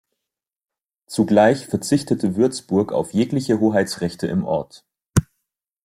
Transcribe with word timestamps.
Zugleich 1.05 1.67
verzichtete 1.67 2.35
Würzburg 2.35 2.91
auf 2.91 3.13
jegliche 3.13 3.59
Hoheitsrechte 3.59 4.25
im 4.25 4.45
Ort. 4.45 4.83